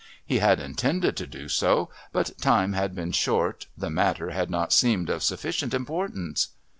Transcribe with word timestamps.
He 0.25 0.39
had 0.39 0.59
intended 0.59 1.15
to 1.17 1.27
do 1.27 1.47
so, 1.47 1.91
but 2.11 2.31
time 2.41 2.73
had 2.73 2.95
been 2.95 3.11
short, 3.11 3.67
the 3.77 3.91
matter 3.91 4.31
had 4.31 4.49
not 4.49 4.73
seemed 4.73 5.11
of 5.11 5.21
sufficient 5.21 5.75
importance.... 5.75 6.47